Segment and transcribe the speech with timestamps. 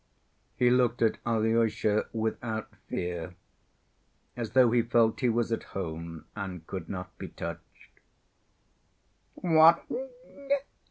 [0.55, 3.35] He looked at Alyosha without fear,
[4.35, 7.99] as though he felt he was at home and could not be touched.
[9.35, 9.85] "What!